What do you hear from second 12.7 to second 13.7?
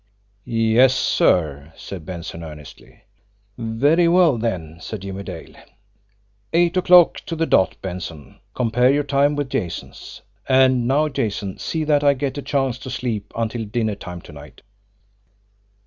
to sleep until